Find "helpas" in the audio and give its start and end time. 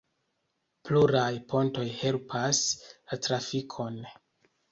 1.99-2.61